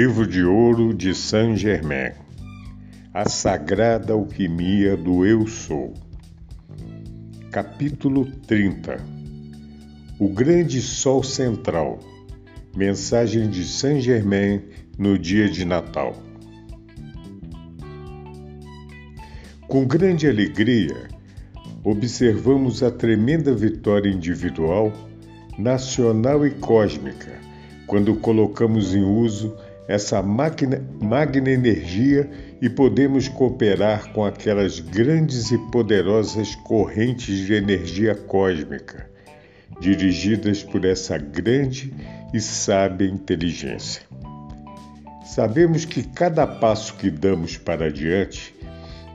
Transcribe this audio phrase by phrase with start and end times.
[0.00, 2.12] Livro de ouro de Saint Germain.
[3.12, 5.92] A sagrada alquimia do Eu Sou.
[7.50, 8.96] Capítulo 30.
[10.18, 11.98] O grande sol central.
[12.74, 14.62] Mensagem de Saint Germain
[14.98, 16.16] no dia de Natal.
[19.68, 21.10] Com grande alegria,
[21.84, 24.94] observamos a tremenda vitória individual,
[25.58, 27.38] nacional e cósmica
[27.86, 29.54] quando colocamos em uso
[29.90, 32.30] essa magna, magna energia
[32.62, 39.10] e podemos cooperar com aquelas grandes e poderosas correntes de energia cósmica,
[39.80, 41.92] dirigidas por essa grande
[42.32, 44.02] e sábia inteligência.
[45.24, 48.54] Sabemos que cada passo que damos para adiante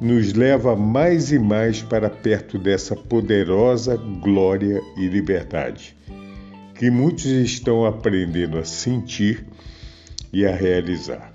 [0.02, 5.95] nos leva mais e mais para perto dessa poderosa glória e liberdade,
[6.78, 9.45] que muitos estão aprendendo a sentir
[10.36, 11.31] e a realizar.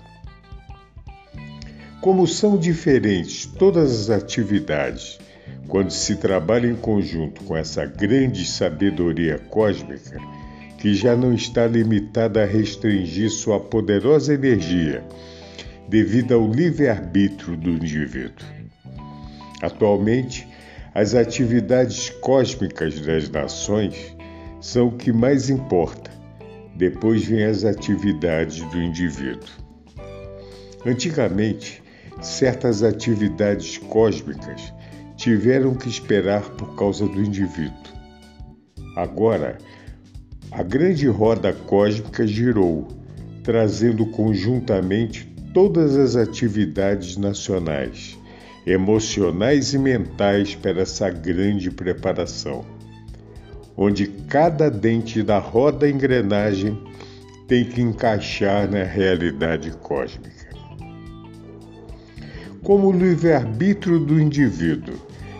[1.99, 5.17] Como são diferentes todas as atividades
[5.67, 10.19] quando se trabalha em conjunto com essa grande sabedoria cósmica,
[10.77, 15.03] que já não está limitada a restringir sua poderosa energia
[15.89, 18.45] devido ao livre-arbítrio do indivíduo.
[19.63, 20.47] Atualmente,
[20.93, 24.15] as atividades cósmicas das nações
[24.59, 26.00] são o que mais importa
[26.81, 29.47] depois vêm as atividades do indivíduo.
[30.83, 31.83] Antigamente,
[32.23, 34.73] certas atividades cósmicas
[35.15, 37.77] tiveram que esperar por causa do indivíduo.
[38.95, 39.59] Agora,
[40.49, 42.87] a grande roda cósmica girou,
[43.43, 48.17] trazendo conjuntamente todas as atividades nacionais,
[48.65, 52.80] emocionais e mentais para essa grande preparação
[53.77, 56.77] onde cada dente da roda engrenagem
[57.47, 60.51] tem que encaixar na realidade cósmica.
[62.63, 64.95] Como o livre-arbítrio do indivíduo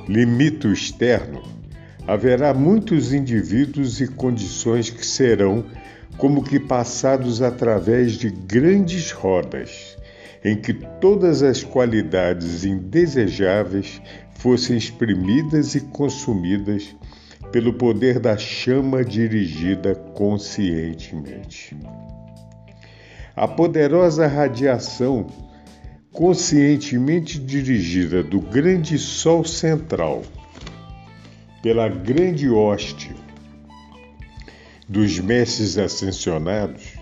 [0.07, 1.41] limita o externo,
[2.07, 5.63] haverá muitos indivíduos e condições que serão
[6.17, 9.97] como que passados através de grandes rodas,
[10.43, 14.01] em que todas as qualidades indesejáveis
[14.33, 16.95] fossem exprimidas e consumidas
[17.51, 21.75] pelo poder da chama dirigida conscientemente.
[23.35, 25.27] A poderosa radiação
[26.11, 30.23] conscientemente dirigida do grande Sol central
[31.61, 33.15] pela grande hoste
[34.89, 37.01] dos mestres ascensionados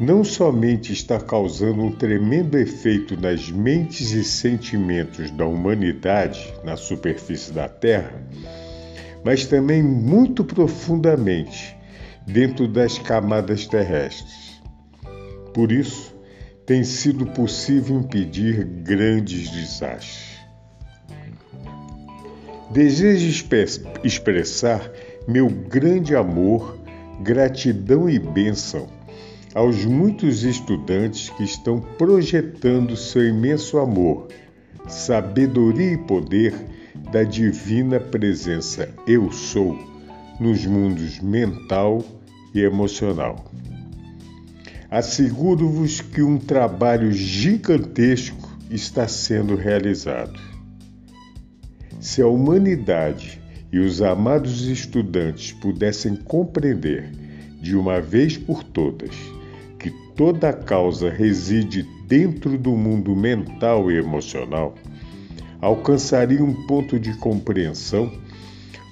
[0.00, 7.52] não somente está causando um tremendo efeito nas mentes e sentimentos da humanidade na superfície
[7.52, 8.26] da Terra,
[9.24, 11.76] mas também muito profundamente
[12.26, 14.60] dentro das camadas terrestres.
[15.52, 16.14] Por isso,
[16.64, 20.30] tem sido possível impedir grandes desastres.
[22.70, 23.48] Desejo
[24.04, 24.90] expressar
[25.26, 26.78] meu grande amor,
[27.20, 28.88] gratidão e bênção
[29.54, 34.28] aos muitos estudantes que estão projetando seu imenso amor,
[34.86, 36.54] sabedoria e poder
[37.12, 39.78] da divina presença Eu Sou
[40.38, 42.04] nos mundos mental
[42.54, 43.50] e emocional.
[44.90, 50.40] Asseguro-vos que um trabalho gigantesco está sendo realizado.
[52.00, 53.40] Se a humanidade
[53.72, 57.10] e os amados estudantes pudessem compreender
[57.60, 59.14] de uma vez por todas
[59.80, 64.74] que toda a causa reside dentro do mundo mental e emocional,
[65.60, 68.10] alcançariam um ponto de compreensão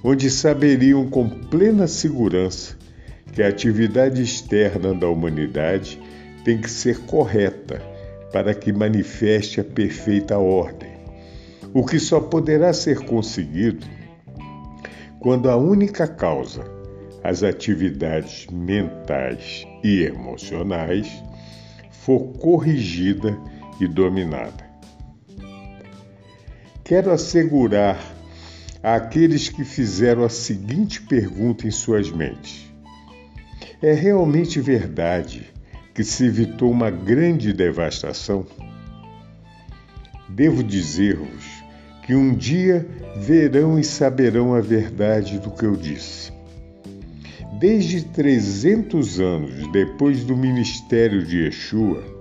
[0.02, 2.76] onde saberiam com plena segurança
[3.32, 6.00] que a atividade externa da humanidade
[6.44, 7.82] tem que ser correta
[8.32, 10.92] para que manifeste a perfeita ordem,
[11.74, 13.86] o que só poderá ser conseguido
[15.20, 16.64] quando a única causa,
[17.24, 21.08] as atividades mentais e emocionais,
[21.90, 23.36] for corrigida
[23.80, 24.67] e dominada.
[26.88, 28.02] Quero assegurar
[28.82, 32.72] àqueles que fizeram a seguinte pergunta em suas mentes:
[33.82, 35.52] É realmente verdade
[35.94, 38.46] que se evitou uma grande devastação?
[40.30, 41.44] Devo dizer-vos
[42.06, 42.88] que um dia
[43.18, 46.32] verão e saberão a verdade do que eu disse.
[47.60, 52.17] Desde 300 anos depois do ministério de Yeshua,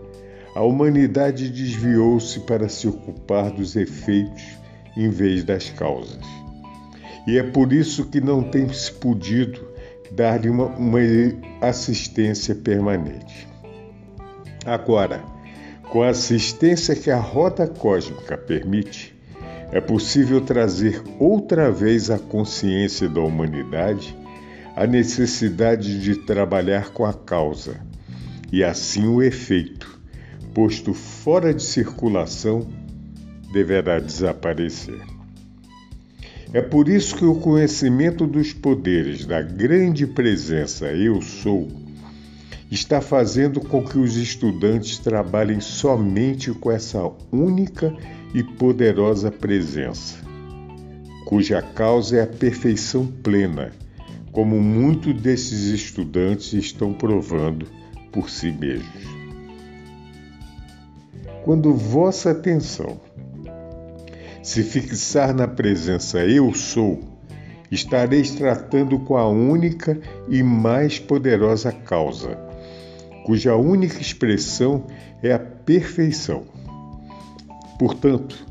[0.58, 4.44] a humanidade desviou-se para se ocupar dos efeitos
[4.98, 6.26] em vez das causas.
[7.28, 9.68] E é por isso que não tem se podido
[10.12, 11.00] dar-lhe uma, uma
[11.62, 13.48] assistência permanente.
[14.66, 15.24] Agora,
[15.92, 19.16] com a assistência que a rota cósmica permite,
[19.72, 24.18] é possível trazer outra vez à consciência da humanidade
[24.76, 27.80] a necessidade de trabalhar com a causa
[28.52, 29.97] e assim o efeito,
[30.58, 32.68] posto fora de circulação,
[33.54, 35.00] deverá desaparecer.
[36.52, 41.68] É por isso que o conhecimento dos poderes da grande presença Eu Sou
[42.72, 47.96] está fazendo com que os estudantes trabalhem somente com essa única
[48.34, 50.18] e poderosa presença,
[51.24, 53.74] cuja causa é a perfeição plena
[54.32, 57.68] como muitos desses estudantes estão provando
[58.12, 59.17] por si mesmos.
[61.48, 63.00] Quando vossa atenção
[64.44, 67.00] se fixar na presença Eu Sou,
[67.72, 69.98] estareis tratando com a única
[70.28, 72.38] e mais poderosa causa,
[73.26, 74.88] cuja única expressão
[75.24, 76.44] é a perfeição.
[77.80, 78.46] Portanto,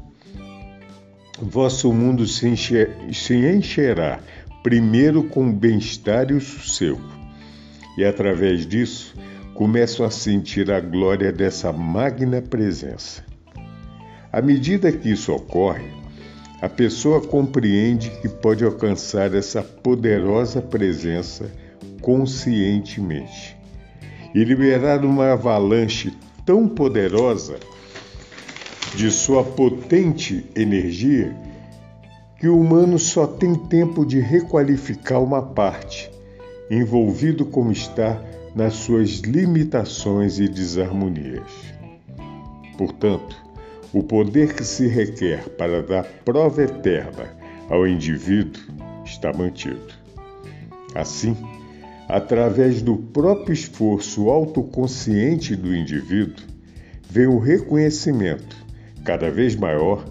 [1.38, 4.20] vosso mundo se, encherá
[4.62, 7.04] primeiro com o bem-estar e o sossego,
[7.98, 9.14] e através disso
[9.56, 13.24] começam a sentir a glória dessa magna presença.
[14.30, 15.90] À medida que isso ocorre,
[16.60, 21.50] a pessoa compreende que pode alcançar essa poderosa presença
[22.02, 23.56] conscientemente
[24.34, 26.12] e liberar uma avalanche
[26.44, 27.56] tão poderosa
[28.94, 31.34] de sua potente energia
[32.38, 36.10] que o humano só tem tempo de requalificar uma parte,
[36.70, 38.20] envolvido como está
[38.56, 41.52] nas suas limitações e desarmonias.
[42.78, 43.36] Portanto,
[43.92, 47.36] o poder que se requer para dar prova eterna
[47.68, 48.62] ao indivíduo
[49.04, 49.92] está mantido.
[50.94, 51.36] Assim,
[52.08, 56.42] através do próprio esforço autoconsciente do indivíduo,
[57.10, 58.56] vem o reconhecimento,
[59.04, 60.02] cada vez maior,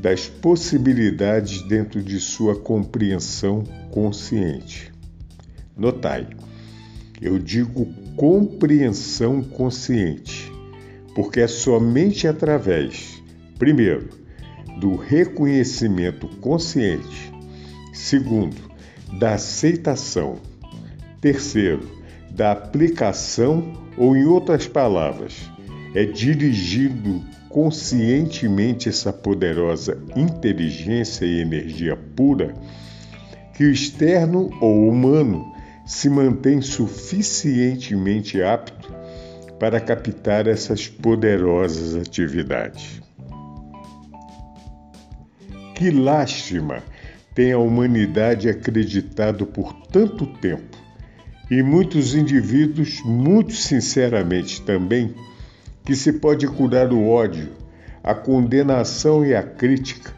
[0.00, 3.62] das possibilidades dentro de sua compreensão
[3.92, 4.92] consciente.
[5.76, 6.26] Notai,
[7.22, 7.86] eu digo
[8.16, 10.52] compreensão consciente,
[11.14, 13.22] porque é somente através,
[13.58, 14.08] primeiro,
[14.80, 17.32] do reconhecimento consciente,
[17.92, 18.56] segundo,
[19.18, 20.36] da aceitação,
[21.20, 21.88] terceiro,
[22.30, 25.34] da aplicação, ou em outras palavras,
[25.94, 32.54] é dirigido conscientemente essa poderosa inteligência e energia pura,
[33.54, 35.52] que o externo ou humano
[35.84, 38.92] se mantém suficientemente apto
[39.58, 43.00] para captar essas poderosas atividades.
[45.74, 46.82] Que lástima
[47.34, 50.76] tem a humanidade acreditado por tanto tempo,
[51.50, 55.14] e muitos indivíduos, muito sinceramente também,
[55.84, 57.50] que se pode curar o ódio,
[58.02, 60.14] a condenação e a crítica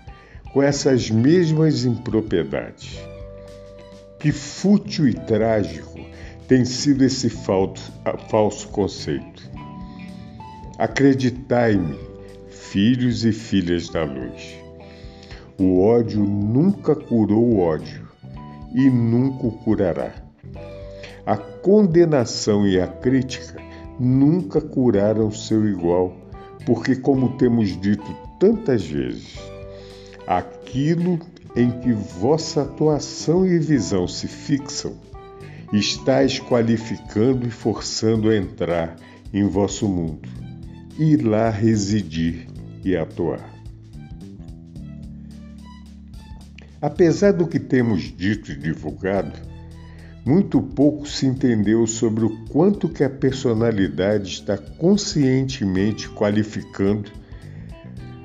[0.53, 3.14] com essas mesmas impropriedades.
[4.25, 6.01] Que fútil e trágico
[6.49, 9.51] tem sido esse falso conceito.
[10.79, 11.95] Acreditai-me,
[12.49, 14.57] filhos e filhas da luz.
[15.61, 18.09] O ódio nunca curou o ódio
[18.75, 20.15] e nunca o curará.
[21.27, 23.61] A condenação e a crítica
[24.01, 26.17] nunca curaram seu igual,
[26.65, 29.39] porque, como temos dito tantas vezes,
[30.27, 31.19] aquilo
[31.57, 34.99] em que vossa atuação e visão se fixam,
[35.73, 38.97] estáis qualificando e forçando a entrar
[39.33, 40.29] em vosso mundo,
[40.99, 42.47] e lá residir
[42.85, 43.53] e atuar.
[46.81, 49.33] Apesar do que temos dito e divulgado,
[50.25, 57.11] muito pouco se entendeu sobre o quanto que a personalidade está conscientemente qualificando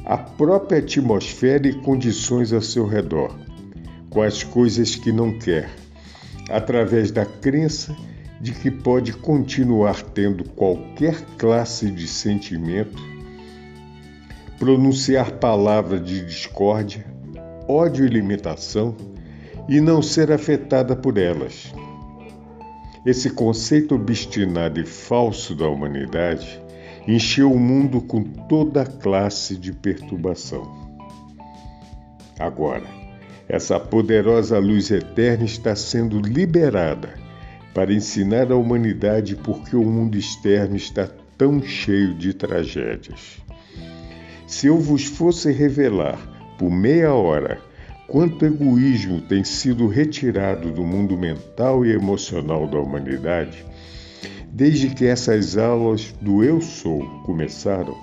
[0.09, 3.37] a própria atmosfera e condições ao seu redor,
[4.09, 5.69] com as coisas que não quer,
[6.49, 7.95] através da crença
[8.41, 12.97] de que pode continuar tendo qualquer classe de sentimento,
[14.57, 17.05] pronunciar palavras de discórdia,
[17.67, 18.97] ódio e limitação
[19.67, 21.71] e não ser afetada por elas.
[23.05, 26.59] Esse conceito obstinado e falso da humanidade
[27.11, 30.87] encheu o mundo com toda classe de perturbação.
[32.37, 32.85] Agora,
[33.47, 37.15] essa poderosa luz eterna está sendo liberada
[37.73, 43.41] para ensinar a humanidade porque o mundo externo está tão cheio de tragédias.
[44.45, 46.19] Se eu vos fosse revelar
[46.59, 47.59] por meia hora
[48.07, 53.65] quanto egoísmo tem sido retirado do mundo mental e emocional da humanidade,
[54.51, 57.95] desde que essas aulas do Eu Sou começaram,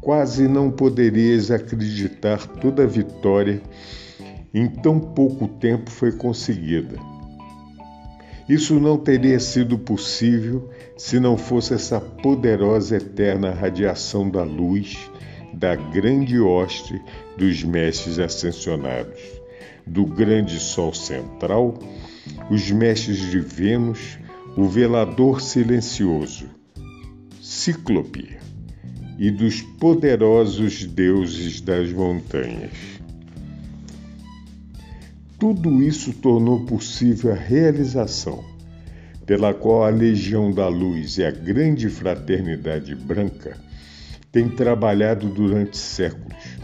[0.00, 3.60] quase não poderias acreditar toda a vitória
[4.54, 6.96] em tão pouco tempo foi conseguida.
[8.48, 14.96] Isso não teria sido possível se não fosse essa poderosa eterna radiação da luz
[15.52, 17.00] da grande hoste
[17.36, 19.20] dos mestres ascensionados,
[19.86, 21.74] do grande sol central,
[22.50, 24.18] os mestres de Vênus,
[24.56, 26.46] o velador silencioso,
[27.42, 28.38] Cíclope,
[29.18, 32.72] e dos poderosos deuses das montanhas.
[35.38, 38.42] Tudo isso tornou possível a realização,
[39.26, 43.58] pela qual a Legião da Luz e a Grande Fraternidade Branca
[44.32, 46.56] têm trabalhado durante séculos.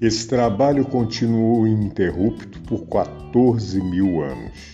[0.00, 4.69] Esse trabalho continuou ininterrupto por 14 mil anos.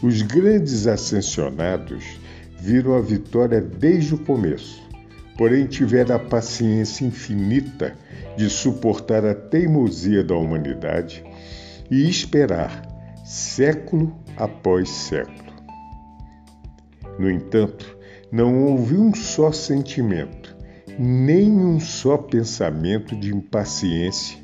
[0.00, 2.04] Os grandes ascensionados
[2.60, 4.80] viram a vitória desde o começo,
[5.36, 7.96] porém tiveram a paciência infinita
[8.36, 11.24] de suportar a teimosia da humanidade
[11.90, 12.86] e esperar
[13.24, 15.52] século após século.
[17.18, 17.98] No entanto,
[18.30, 20.56] não houve um só sentimento,
[20.96, 24.38] nem um só pensamento de impaciência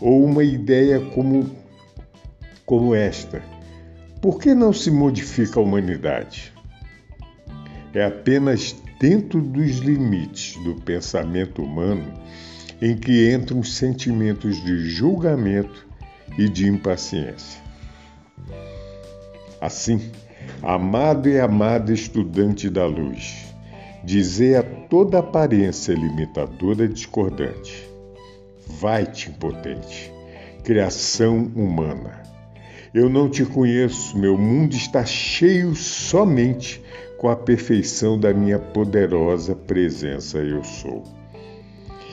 [0.00, 1.50] ou uma ideia como,
[2.64, 3.51] como esta.
[4.22, 6.52] Por que não se modifica a humanidade?
[7.92, 12.04] É apenas dentro dos limites do pensamento humano
[12.80, 15.88] em que entram os sentimentos de julgamento
[16.38, 17.60] e de impaciência.
[19.60, 20.12] Assim,
[20.62, 23.52] amado e amada estudante da luz,
[24.04, 27.90] dizei a toda aparência limitadora e discordante:
[28.68, 30.12] vai-te, impotente,
[30.62, 32.21] criação humana.
[32.94, 36.82] Eu não te conheço, meu mundo está cheio somente
[37.16, 41.02] com a perfeição da minha poderosa presença Eu Sou.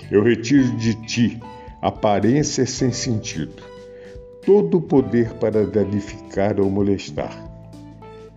[0.10, 1.38] Eu retiro de ti
[1.82, 3.62] aparências sem sentido,
[4.46, 7.38] todo o poder para danificar ou molestar.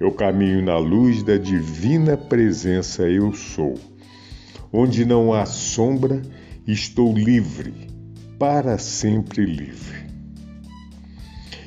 [0.01, 3.75] Eu caminho na luz da divina presença Eu Sou.
[4.73, 6.21] Onde não há sombra,
[6.67, 7.73] estou livre,
[8.37, 10.02] para sempre livre.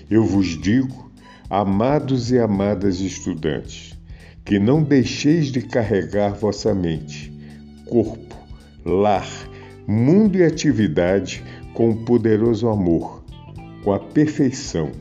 [0.09, 1.11] Eu vos digo,
[1.49, 3.97] amados e amadas estudantes,
[4.43, 7.33] que não deixeis de carregar vossa mente,
[7.85, 8.35] corpo,
[8.85, 9.27] lar,
[9.87, 11.43] mundo e atividade
[11.73, 13.25] com o poderoso amor
[13.85, 14.91] com a perfeição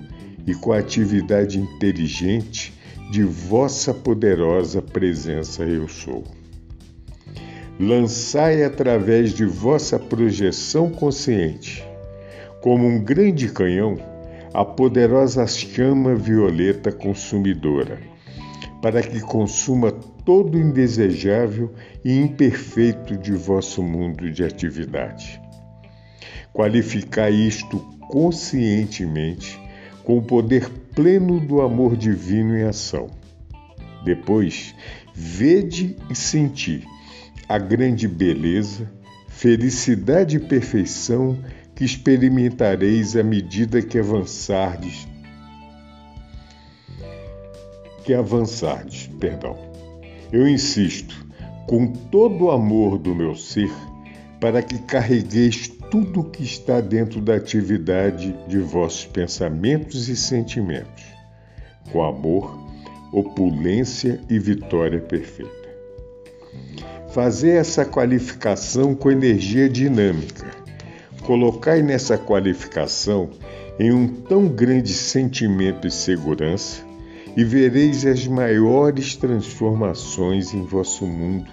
[0.46, 2.74] e com a atividade inteligente
[3.10, 6.22] de vossa poderosa presença eu sou.
[7.80, 11.82] Lançai através de vossa projeção consciente,
[12.60, 13.96] como um grande canhão,
[14.54, 17.98] a poderosa chama violeta consumidora,
[18.80, 25.42] para que consuma todo o indesejável e imperfeito de vosso mundo de atividade.
[26.52, 29.60] Qualificai isto conscientemente
[30.04, 33.10] com o poder pleno do amor divino em ação.
[34.04, 34.72] Depois,
[35.12, 36.86] vede e senti
[37.48, 38.88] a grande beleza,
[39.26, 41.36] felicidade e perfeição
[41.74, 45.06] que experimentareis à medida que avançardes
[48.04, 49.56] que avançardes, perdão.
[50.30, 51.26] Eu insisto,
[51.66, 53.72] com todo o amor do meu ser,
[54.38, 61.04] para que carregueis tudo o que está dentro da atividade de vossos pensamentos e sentimentos,
[61.90, 62.62] com amor,
[63.10, 65.64] opulência e vitória perfeita.
[67.10, 70.63] Fazer essa qualificação com energia dinâmica.
[71.24, 73.30] Colocai nessa qualificação
[73.78, 76.82] em um tão grande sentimento de segurança
[77.36, 81.50] e vereis as maiores transformações em vosso mundo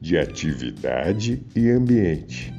[0.00, 2.54] de atividade e ambiente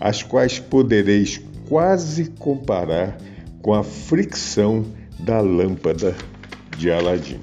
[0.00, 3.16] as quais podereis quase comparar
[3.62, 4.84] com a fricção
[5.18, 6.14] da lâmpada
[6.76, 7.40] de Aladim.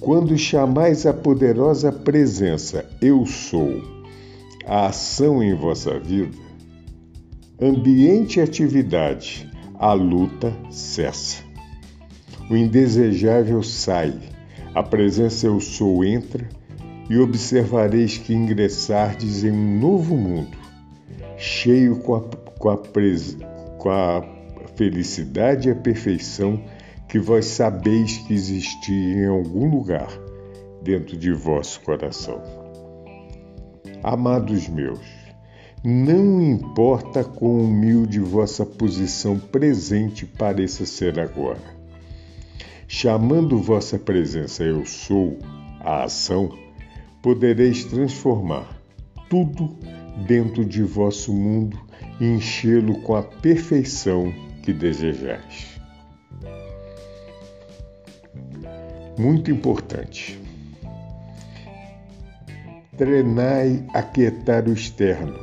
[0.00, 3.82] Quando chamais a poderosa presença Eu Sou,
[4.68, 6.36] a ação em vossa vida,
[7.58, 11.42] ambiente e atividade, a luta cessa.
[12.50, 14.12] o indesejável sai,
[14.74, 16.46] a presença eu sou entra,
[17.08, 20.54] e observareis que ingressardes em um novo mundo,
[21.38, 22.20] cheio com a,
[22.58, 23.38] com a, pres,
[23.78, 24.22] com a
[24.76, 26.62] felicidade e a perfeição
[27.08, 30.08] que vós sabeis que existia em algum lugar
[30.82, 32.67] dentro de vosso coração.
[34.02, 35.00] Amados meus,
[35.82, 41.78] não importa quão humilde vossa posição presente pareça ser agora.
[42.86, 45.38] Chamando vossa presença eu sou,
[45.80, 46.56] a ação,
[47.20, 48.80] podereis transformar
[49.28, 49.76] tudo
[50.26, 51.78] dentro de vosso mundo
[52.20, 55.78] e enchê-lo com a perfeição que desejais.
[59.18, 60.47] Muito importante.
[62.98, 65.38] Treinai a quietar o externo,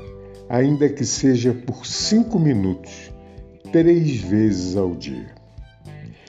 [0.49, 3.09] ainda que seja por cinco minutos,
[3.71, 5.33] três vezes ao dia.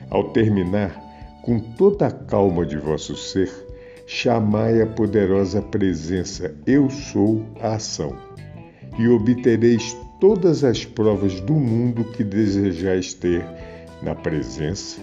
[0.09, 0.95] Ao terminar,
[1.43, 3.51] com toda a calma de vosso ser,
[4.07, 8.17] chamai a poderosa presença Eu sou a ação,
[8.97, 13.45] e obtereis todas as provas do mundo que desejais ter
[14.01, 15.01] na presença,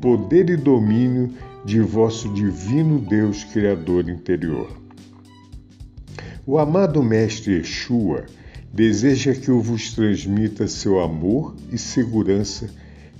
[0.00, 1.34] poder e domínio
[1.66, 4.85] de vosso divino Deus Criador interior.
[6.48, 8.24] O amado Mestre Yeshua
[8.72, 12.70] deseja que eu vos transmita seu amor e segurança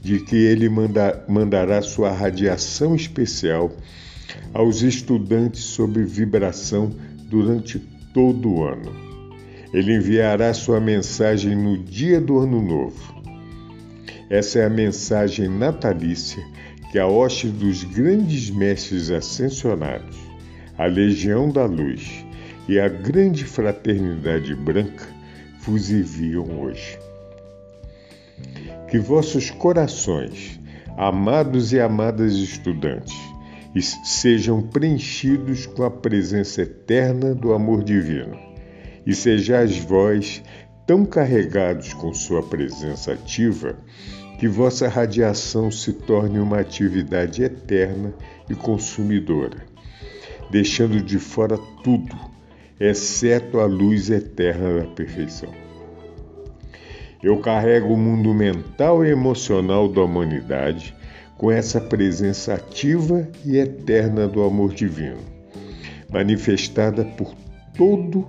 [0.00, 3.72] de que ele manda, mandará sua radiação especial
[4.54, 6.92] aos estudantes sob vibração
[7.24, 7.80] durante
[8.14, 8.94] todo o ano.
[9.74, 13.22] Ele enviará sua mensagem no dia do Ano Novo.
[14.30, 16.44] Essa é a mensagem natalícia
[16.92, 20.16] que a hoste dos grandes mestres ascensionados,
[20.78, 22.25] a Legião da Luz
[22.68, 25.06] e a Grande Fraternidade Branca
[25.60, 26.98] vos enviam hoje.
[28.90, 30.60] Que vossos corações,
[30.96, 33.16] amados e amadas estudantes,
[34.04, 38.38] sejam preenchidos com a presença eterna do amor divino,
[39.06, 40.42] e sejais vós
[40.86, 43.76] tão carregados com sua presença ativa
[44.38, 48.14] que vossa radiação se torne uma atividade eterna
[48.48, 49.64] e consumidora,
[50.50, 52.14] deixando de fora tudo,
[52.78, 55.50] exceto a luz eterna da perfeição.
[57.22, 60.94] Eu carrego o mundo mental e emocional da humanidade
[61.36, 65.20] com essa presença ativa e eterna do amor divino,
[66.10, 67.34] manifestada por
[67.76, 68.26] todo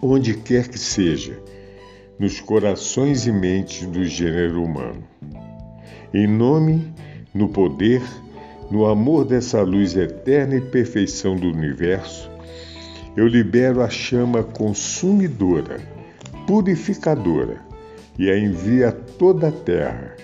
[0.00, 1.38] onde quer que seja,
[2.18, 5.02] nos corações e mentes do gênero humano.
[6.12, 6.92] Em nome,
[7.34, 8.02] no poder,
[8.70, 12.30] no amor dessa luz eterna e perfeição do universo,
[13.18, 15.80] eu libero a chama consumidora,
[16.46, 17.60] purificadora
[18.16, 20.14] e a envio a toda a terra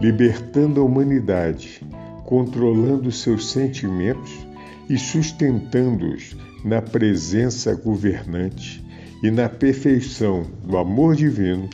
[0.00, 1.82] libertando a humanidade,
[2.24, 4.32] controlando seus sentimentos
[4.88, 8.82] e sustentando-os na presença governante
[9.22, 11.68] e na perfeição do amor divino,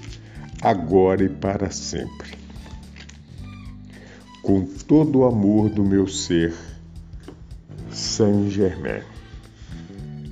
[0.61, 2.37] agora e para sempre.
[4.43, 6.53] Com todo o amor do meu ser,
[7.93, 9.12] Saint Germain.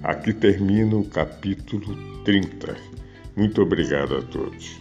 [0.03, 2.75] Aqui termina o capítulo 30.
[3.37, 4.81] Muito obrigado a todos.